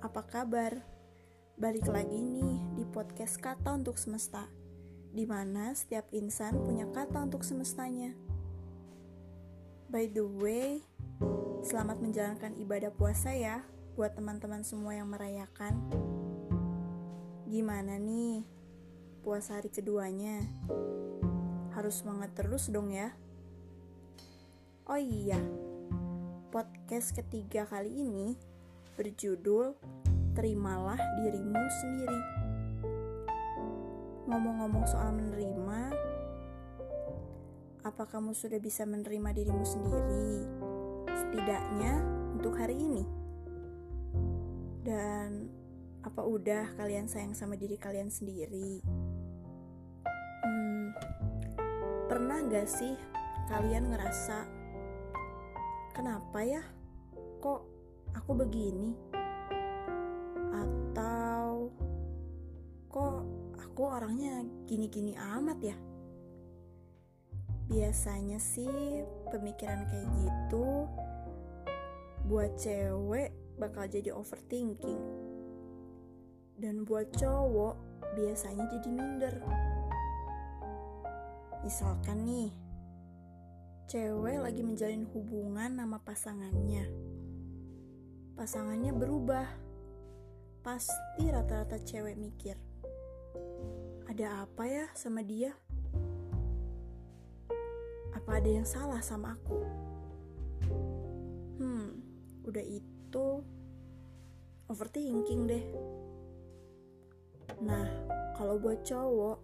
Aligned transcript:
apa 0.00 0.24
kabar? 0.24 0.80
Balik 1.60 1.84
lagi 1.92 2.24
nih 2.24 2.56
di 2.72 2.88
podcast 2.88 3.36
Kata 3.36 3.76
untuk 3.76 4.00
Semesta, 4.00 4.48
di 5.12 5.28
mana 5.28 5.76
setiap 5.76 6.08
insan 6.16 6.56
punya 6.56 6.88
kata 6.88 7.20
untuk 7.20 7.44
semestanya. 7.44 8.16
By 9.92 10.08
the 10.08 10.24
way, 10.24 10.80
selamat 11.60 12.00
menjalankan 12.00 12.56
ibadah 12.56 12.88
puasa 12.96 13.36
ya 13.36 13.60
buat 13.92 14.16
teman-teman 14.16 14.64
semua 14.64 14.96
yang 14.96 15.12
merayakan. 15.12 15.76
Gimana 17.44 18.00
nih 18.00 18.48
puasa 19.20 19.60
hari 19.60 19.68
keduanya? 19.68 20.40
Harus 21.76 22.00
semangat 22.00 22.32
terus 22.32 22.72
dong 22.72 22.88
ya. 22.88 23.12
Oh 24.88 24.96
iya, 24.96 25.44
podcast 26.48 27.12
ketiga 27.12 27.68
kali 27.68 28.00
ini 28.00 28.49
berjudul 28.94 29.74
Terimalah 30.34 30.98
Dirimu 31.18 31.62
Sendiri. 31.82 32.20
Ngomong-ngomong 34.30 34.86
soal 34.86 35.10
menerima, 35.10 35.80
apa 37.80 38.04
kamu 38.06 38.30
sudah 38.36 38.62
bisa 38.62 38.86
menerima 38.86 39.34
dirimu 39.34 39.64
sendiri? 39.66 40.46
Setidaknya 41.10 41.98
untuk 42.38 42.54
hari 42.54 42.78
ini. 42.78 43.04
Dan 44.86 45.50
apa 46.00 46.22
udah 46.24 46.78
kalian 46.78 47.10
sayang 47.10 47.34
sama 47.34 47.58
diri 47.58 47.74
kalian 47.76 48.08
sendiri? 48.08 48.80
Hmm, 50.46 50.94
pernah 52.06 52.40
gak 52.48 52.68
sih 52.70 52.94
kalian 53.50 53.90
ngerasa 53.90 54.46
kenapa 55.90 56.40
ya 56.46 56.62
aku 58.14 58.32
begini? 58.34 58.94
Atau 60.50 61.70
kok 62.90 63.22
aku 63.58 63.82
orangnya 63.86 64.42
gini-gini 64.66 65.14
amat 65.14 65.58
ya? 65.62 65.76
Biasanya 67.70 68.42
sih 68.42 69.02
pemikiran 69.30 69.86
kayak 69.86 70.08
gitu 70.18 70.90
buat 72.26 72.54
cewek 72.58 73.30
bakal 73.58 73.86
jadi 73.86 74.10
overthinking. 74.14 75.02
Dan 76.60 76.84
buat 76.84 77.08
cowok 77.16 77.76
biasanya 78.18 78.66
jadi 78.68 78.88
minder. 78.90 79.34
Misalkan 81.60 82.24
nih 82.24 82.50
cewek 83.90 84.38
lagi 84.38 84.62
menjalin 84.62 85.02
hubungan 85.10 85.76
sama 85.76 85.98
pasangannya. 86.02 86.86
Pasangannya 88.40 88.96
berubah. 88.96 89.44
Pasti 90.64 91.28
rata-rata 91.28 91.76
cewek 91.76 92.16
mikir, 92.16 92.56
ada 94.08 94.48
apa 94.48 94.64
ya 94.64 94.88
sama 94.96 95.20
dia? 95.20 95.52
Apa 98.16 98.40
ada 98.40 98.48
yang 98.48 98.64
salah 98.64 99.04
sama 99.04 99.36
aku? 99.36 99.60
Hmm, 101.60 102.00
udah 102.48 102.64
itu 102.64 103.44
overthinking 104.72 105.44
deh. 105.44 105.64
Nah, 107.60 107.84
kalau 108.40 108.56
buat 108.56 108.80
cowok, 108.88 109.36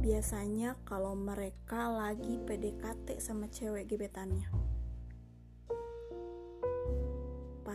biasanya 0.00 0.72
kalau 0.88 1.12
mereka 1.12 1.92
lagi 1.92 2.40
PDKT 2.48 3.20
sama 3.20 3.52
cewek 3.52 3.92
gebetannya. 3.92 4.65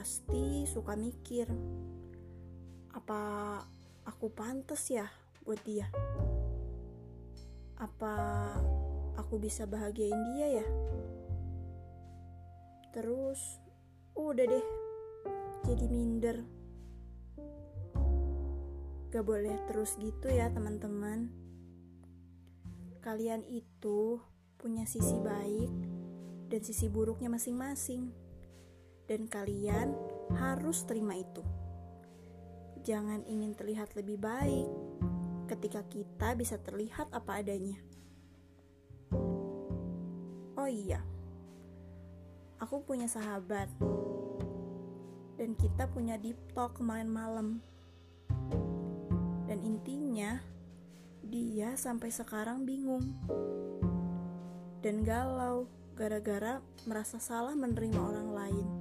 Pasti 0.02 0.66
suka 0.66 0.97
mikir, 0.97 1.45
apa 2.89 3.22
aku 4.01 4.34
pantas 4.34 4.89
ya 4.89 5.06
buat 5.45 5.62
dia? 5.62 5.85
Apa 7.78 8.13
aku 9.13 9.38
bisa 9.38 9.69
bahagiain 9.69 10.17
dia 10.34 10.57
ya? 10.57 10.66
Terus, 12.97 13.61
udah 14.17 14.41
deh, 14.41 14.66
jadi 15.69 15.85
minder. 15.85 16.50
Gak 19.13 19.22
boleh 19.22 19.53
terus 19.69 20.01
gitu 20.01 20.34
ya 20.34 20.50
teman-teman 20.50 21.29
kalian 23.06 23.45
itu 23.45 24.17
punya 24.57 24.90
sisi 24.90 25.13
baik 25.22 25.69
dan 26.50 26.61
sisi 26.66 26.90
buruknya 26.90 27.29
masing-masing. 27.29 28.21
Dan 29.11 29.27
kalian 29.27 29.91
harus 30.39 30.88
terima 30.88 31.19
itu. 31.19 31.44
Jangan 32.88 33.27
ingin 33.27 33.51
terlihat 33.51 33.91
lebih 33.99 34.16
baik 34.23 34.72
ketika 35.51 35.83
kita 35.91 36.31
bisa 36.39 36.55
terlihat 36.63 37.11
apa 37.11 37.44
adanya. 37.44 37.75
Oh 40.55 40.72
iya, 40.72 41.03
aku 42.55 42.88
punya 42.88 43.11
sahabat, 43.11 43.67
dan 45.35 45.59
kita 45.59 45.91
punya 45.91 46.16
deep 46.16 46.39
talk 46.55 46.79
kemarin 46.79 47.11
malam. 47.11 47.59
Dan 49.43 49.59
intinya, 49.59 50.39
dia 51.19 51.75
sampai 51.75 52.16
sekarang 52.16 52.63
bingung 52.63 53.11
dan 54.79 55.03
galau 55.03 55.67
gara-gara 55.99 56.63
merasa 56.88 57.19
salah 57.19 57.59
menerima 57.59 57.99
orang 57.99 58.31
lain. 58.31 58.81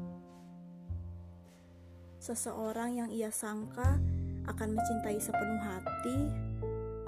Seseorang 2.20 3.00
yang 3.00 3.08
ia 3.08 3.32
sangka 3.32 3.96
akan 4.44 4.68
mencintai 4.76 5.16
sepenuh 5.16 5.56
hati, 5.64 6.18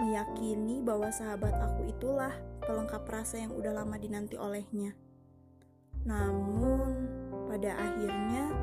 meyakini 0.00 0.80
bahwa 0.80 1.12
sahabat 1.12 1.52
aku 1.52 1.92
itulah 1.92 2.32
pelengkap 2.64 3.04
rasa 3.04 3.44
yang 3.44 3.52
udah 3.52 3.76
lama 3.76 4.00
dinanti 4.00 4.40
olehnya. 4.40 4.96
Namun, 6.08 6.96
pada 7.44 7.76
akhirnya 7.76 8.56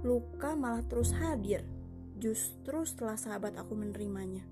luka 0.00 0.56
malah 0.56 0.80
terus 0.88 1.12
hadir 1.12 1.60
justru 2.16 2.88
setelah 2.88 3.20
sahabat 3.20 3.52
aku 3.60 3.76
menerimanya. 3.76 4.48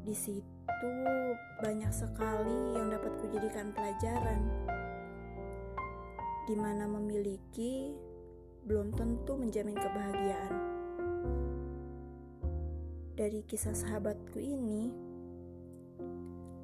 Di 0.00 0.16
situ 0.16 0.92
banyak 1.60 1.92
sekali 1.92 2.72
yang 2.72 2.88
dapat 2.88 3.20
kujadikan 3.20 3.68
pelajaran. 3.76 4.40
Di 6.48 6.56
mana 6.56 6.88
memiliki 6.88 7.92
belum 8.64 8.96
tentu 8.96 9.36
menjamin 9.36 9.76
kebahagiaan. 9.76 10.54
Dari 13.14 13.44
kisah 13.44 13.76
sahabatku 13.76 14.40
ini, 14.40 14.88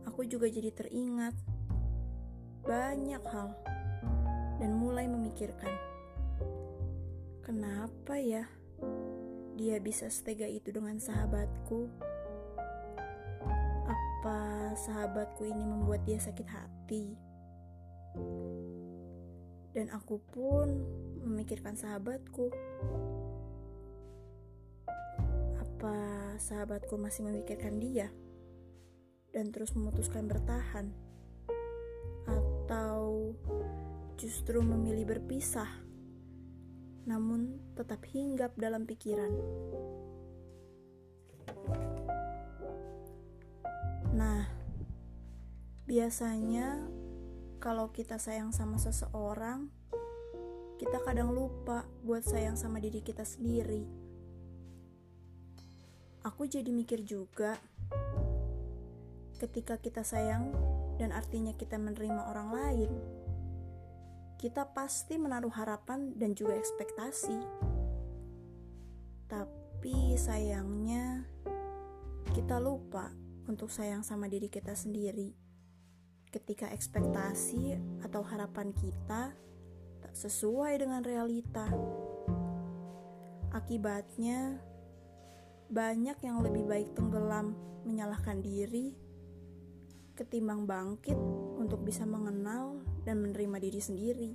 aku 0.08 0.24
juga 0.24 0.48
jadi 0.48 0.72
teringat 0.72 1.36
banyak 2.64 3.22
hal 3.30 3.54
dan 4.58 4.76
mulai 4.76 5.06
memikirkan, 5.08 5.72
kenapa 7.44 8.16
ya 8.16 8.44
dia 9.60 9.76
bisa 9.78 10.08
setega 10.08 10.48
itu 10.48 10.72
dengan 10.72 10.96
sahabatku? 10.96 11.88
Apa 13.84 14.72
sahabatku 14.72 15.44
ini 15.44 15.64
membuat 15.64 16.04
dia 16.08 16.16
sakit 16.16 16.48
hati? 16.48 17.04
Dan 19.70 19.86
aku 19.94 20.18
pun 20.34 20.66
memikirkan 21.25 21.76
sahabatku. 21.76 22.53
Apa 25.60 25.97
sahabatku 26.41 26.97
masih 27.00 27.25
memikirkan 27.28 27.81
dia 27.81 28.08
dan 29.32 29.53
terus 29.54 29.72
memutuskan 29.72 30.26
bertahan? 30.26 30.92
Atau 32.27 33.34
justru 34.21 34.60
memilih 34.60 35.09
berpisah, 35.09 35.68
namun 37.09 37.56
tetap 37.72 38.04
hinggap 38.12 38.53
dalam 38.60 38.84
pikiran? 38.84 39.33
Nah, 44.12 44.44
biasanya 45.89 46.84
kalau 47.56 47.89
kita 47.94 48.21
sayang 48.21 48.53
sama 48.53 48.77
seseorang, 48.77 49.72
kita 50.80 50.97
kadang 51.04 51.36
lupa 51.36 51.84
buat 52.00 52.24
sayang 52.24 52.56
sama 52.56 52.80
diri 52.80 53.04
kita 53.04 53.21
sendiri. 53.21 53.84
Aku 56.24 56.48
jadi 56.48 56.72
mikir 56.72 57.04
juga, 57.04 57.60
ketika 59.36 59.77
kita 59.77 60.00
sayang 60.00 60.56
dan 60.97 61.12
artinya 61.12 61.53
kita 61.53 61.77
menerima 61.77 62.32
orang 62.32 62.48
lain, 62.56 62.91
kita 64.41 64.72
pasti 64.72 65.21
menaruh 65.21 65.53
harapan 65.53 66.16
dan 66.16 66.32
juga 66.32 66.56
ekspektasi. 66.56 67.36
Tapi 69.28 70.16
sayangnya, 70.16 71.28
kita 72.32 72.56
lupa 72.56 73.12
untuk 73.44 73.68
sayang 73.68 74.00
sama 74.00 74.32
diri 74.32 74.48
kita 74.48 74.72
sendiri. 74.72 75.36
Ketika 76.32 76.72
ekspektasi 76.72 77.77
atau 78.00 78.24
harapan 78.24 78.72
kita 78.72 79.49
sesuai 80.12 80.83
dengan 80.83 81.03
realita. 81.03 81.66
Akibatnya, 83.51 84.59
banyak 85.71 86.18
yang 86.22 86.42
lebih 86.42 86.66
baik 86.66 86.95
tenggelam 86.98 87.54
menyalahkan 87.86 88.42
diri 88.42 88.95
ketimbang 90.21 90.68
bangkit 90.68 91.16
untuk 91.57 91.80
bisa 91.80 92.04
mengenal 92.04 92.77
dan 93.09 93.24
menerima 93.24 93.57
diri 93.57 93.80
sendiri. 93.80 94.30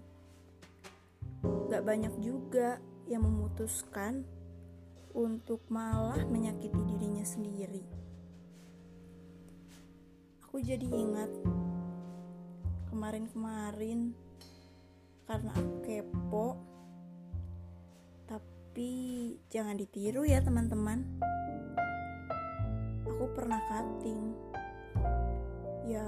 Gak 1.69 1.85
banyak 1.85 2.25
juga 2.25 2.81
yang 3.05 3.21
memutuskan 3.21 4.25
untuk 5.13 5.61
malah 5.69 6.25
menyakiti 6.25 6.81
dirinya 6.89 7.21
sendiri. 7.21 7.85
Aku 10.41 10.57
jadi 10.57 10.89
ingat 10.89 11.29
kemarin-kemarin 12.89 14.24
karena 15.25 15.49
aku 15.53 15.73
kepo. 15.81 16.47
Tapi 18.29 18.91
jangan 19.49 19.77
ditiru 19.77 20.25
ya 20.25 20.41
teman-teman. 20.41 21.01
Aku 23.09 23.25
pernah 23.33 23.61
cutting. 23.69 24.33
Ya 25.85 26.05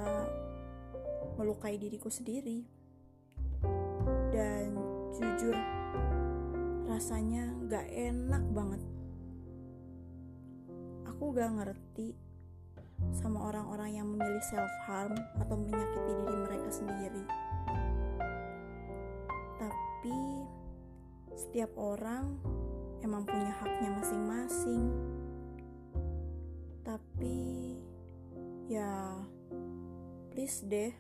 melukai 1.38 1.78
diriku 1.78 2.10
sendiri. 2.10 2.66
Dan 4.34 4.78
jujur 5.18 5.58
rasanya 6.86 7.54
gak 7.70 7.90
enak 7.90 8.44
banget. 8.54 8.82
Aku 11.10 11.34
gak 11.34 11.54
ngerti 11.58 12.14
sama 13.14 13.50
orang-orang 13.50 14.02
yang 14.02 14.08
memilih 14.10 14.42
self 14.42 14.70
harm 14.90 15.14
atau 15.38 15.58
menyakiti 15.58 16.14
diri 16.14 16.38
mereka 16.42 16.70
sendiri. 16.74 17.24
Setiap 21.38 21.70
orang 21.78 22.42
emang 23.06 23.22
punya 23.24 23.54
haknya 23.62 23.94
masing-masing. 23.94 24.90
Tapi 26.82 27.38
ya 28.66 29.22
please 30.34 30.66
deh. 30.66 30.92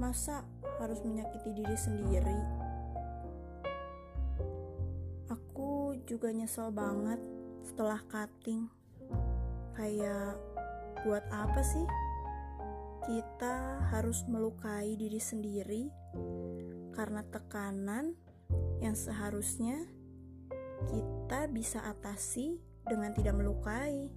Masa 0.00 0.48
harus 0.80 1.04
menyakiti 1.04 1.52
diri 1.52 1.76
sendiri? 1.76 2.40
Aku 5.28 6.00
juga 6.08 6.32
nyesel 6.32 6.72
banget 6.72 7.20
setelah 7.68 8.00
cutting. 8.08 8.72
Kayak 9.76 10.40
Buat 11.00 11.24
apa 11.32 11.64
sih 11.64 11.88
kita 13.08 13.80
harus 13.88 14.20
melukai 14.28 15.00
diri 15.00 15.16
sendiri 15.16 15.88
karena 16.92 17.24
tekanan 17.24 18.12
yang 18.80 18.96
seharusnya 18.96 19.84
kita 20.88 21.46
bisa 21.52 21.84
atasi 21.84 22.56
dengan 22.88 23.12
tidak 23.12 23.36
melukai? 23.36 24.08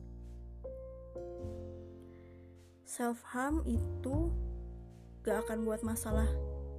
Self 2.88 3.20
harm 3.28 3.62
itu 3.68 4.32
gak 5.28 5.48
akan 5.48 5.68
buat 5.68 5.84
masalah 5.84 6.28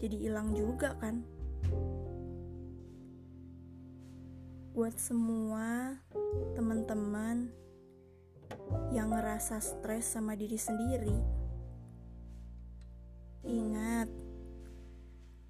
jadi 0.01 0.17
hilang 0.17 0.57
juga 0.57 0.97
kan? 0.97 1.25
Buat 4.75 4.99
semua 4.99 6.01
teman-teman 6.59 7.53
yang 8.91 9.15
ngerasa 9.15 9.63
stres 9.63 10.11
sama 10.19 10.35
diri 10.35 10.59
sendiri, 10.59 11.15
ingat, 13.47 14.11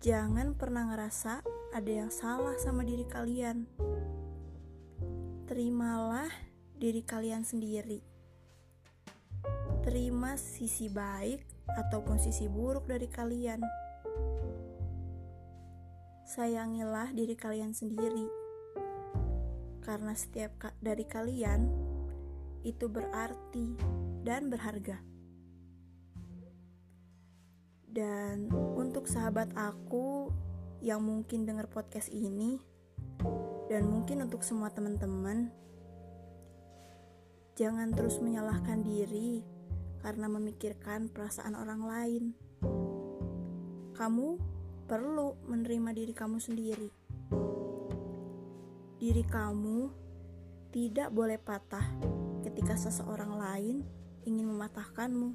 jangan 0.05 0.53
pernah 0.53 0.93
ngerasa 0.93 1.41
ada 1.75 1.91
yang 1.91 2.07
salah 2.15 2.55
sama 2.55 2.87
diri 2.87 3.03
kalian. 3.03 3.67
Terimalah 5.51 6.31
diri 6.79 7.03
kalian 7.03 7.43
sendiri. 7.43 7.99
Terima 9.83 10.39
sisi 10.39 10.87
baik 10.87 11.43
ataupun 11.67 12.23
sisi 12.23 12.47
buruk 12.47 12.87
dari 12.87 13.11
kalian. 13.11 13.59
Sayangilah 16.31 17.11
diri 17.11 17.35
kalian 17.35 17.75
sendiri, 17.75 18.31
karena 19.83 20.15
setiap 20.15 20.55
dari 20.79 21.03
kalian 21.05 21.69
itu 22.63 22.87
berarti 22.87 23.75
dan 24.23 24.47
berharga. 24.47 25.03
Dan 27.91 28.47
untuk 28.79 29.11
sahabat 29.11 29.51
aku 29.59 30.31
yang 30.85 31.01
mungkin 31.01 31.49
dengar 31.49 31.65
podcast 31.73 32.13
ini, 32.13 32.61
dan 33.73 33.89
mungkin 33.89 34.21
untuk 34.21 34.45
semua 34.45 34.69
teman-teman, 34.69 35.49
jangan 37.57 37.89
terus 37.97 38.21
menyalahkan 38.21 38.85
diri 38.85 39.41
karena 40.05 40.29
memikirkan 40.29 41.09
perasaan 41.09 41.57
orang 41.57 41.83
lain. 41.89 42.25
Kamu 43.97 44.29
perlu 44.85 45.41
menerima 45.49 45.91
diri 45.97 46.13
kamu 46.13 46.37
sendiri. 46.37 46.93
Diri 49.01 49.25
kamu 49.25 49.89
tidak 50.69 51.09
boleh 51.09 51.41
patah 51.41 51.89
ketika 52.45 52.77
seseorang 52.77 53.33
lain 53.41 53.77
ingin 54.29 54.53
mematahkanmu. 54.53 55.33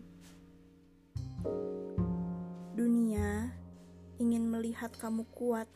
Ingin 4.20 4.52
melihat 4.52 4.92
kamu 5.00 5.24
kuat 5.32 5.72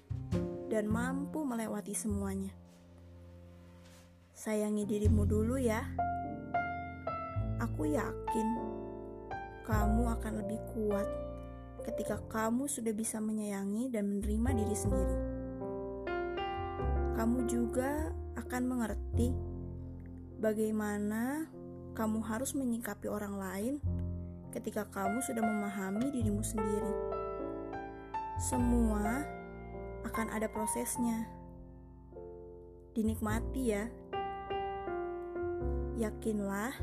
dan 0.67 0.91
mampu 0.91 1.47
melewati 1.47 1.95
semuanya. 1.95 2.51
Sayangi 4.35 4.83
dirimu 4.83 5.23
dulu 5.23 5.55
ya. 5.55 5.79
Aku 7.63 7.87
yakin 7.87 8.47
kamu 9.63 10.03
akan 10.19 10.33
lebih 10.43 10.59
kuat 10.75 11.07
ketika 11.87 12.19
kamu 12.27 12.67
sudah 12.67 12.91
bisa 12.91 13.23
menyayangi 13.23 13.87
dan 13.87 14.11
menerima 14.11 14.49
diri 14.59 14.75
sendiri. 14.75 15.17
Kamu 17.15 17.47
juga 17.47 18.11
akan 18.35 18.63
mengerti 18.67 19.31
bagaimana 20.43 21.47
kamu 21.95 22.19
harus 22.27 22.51
menyikapi 22.59 23.07
orang 23.07 23.39
lain 23.39 23.73
ketika 24.51 24.83
kamu 24.91 25.23
sudah 25.23 25.39
memahami 25.39 26.11
dirimu 26.11 26.43
sendiri. 26.43 27.22
Semua 28.41 29.21
akan 30.03 30.27
ada 30.33 30.49
prosesnya. 30.49 31.29
Dinikmati 32.93 33.63
ya. 33.69 33.85
Yakinlah 35.97 36.73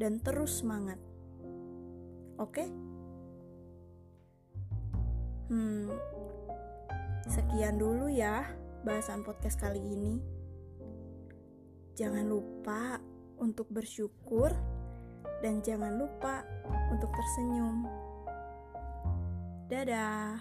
dan 0.00 0.20
terus 0.20 0.60
semangat. 0.60 1.00
Oke? 2.40 2.68
Hmm. 5.48 5.92
Sekian 7.26 7.76
dulu 7.80 8.08
ya 8.08 8.44
bahasan 8.84 9.24
podcast 9.24 9.60
kali 9.60 9.80
ini. 9.80 10.20
Jangan 11.96 12.28
lupa 12.28 13.00
untuk 13.40 13.68
bersyukur 13.72 14.52
dan 15.40 15.60
jangan 15.64 15.96
lupa 15.96 16.44
untuk 16.92 17.08
tersenyum. 17.12 18.05
Dadah. 19.66 20.38